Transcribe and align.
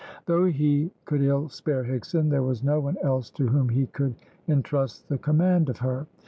Though 0.25 0.45
he 0.45 0.89
could 1.05 1.21
ill 1.21 1.47
spare 1.49 1.83
Higson, 1.83 2.31
there 2.31 2.41
was 2.41 2.63
no 2.63 2.79
one 2.79 2.97
else 3.03 3.29
to 3.33 3.47
whom 3.49 3.69
he 3.69 3.85
could 3.85 4.15
entrust 4.47 5.07
the 5.09 5.19
command 5.19 5.69
of 5.69 5.77
her. 5.77 6.07